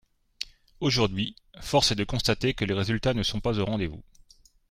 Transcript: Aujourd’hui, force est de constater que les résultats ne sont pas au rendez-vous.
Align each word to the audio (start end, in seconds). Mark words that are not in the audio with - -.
Aujourd’hui, 0.79 1.35
force 1.59 1.91
est 1.91 1.95
de 1.95 2.03
constater 2.03 2.55
que 2.55 2.65
les 2.65 2.73
résultats 2.73 3.13
ne 3.13 3.21
sont 3.21 3.39
pas 3.39 3.59
au 3.59 3.65
rendez-vous. 3.65 4.01